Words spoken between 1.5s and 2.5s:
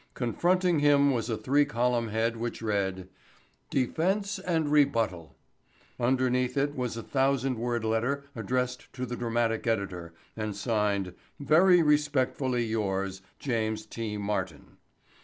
column head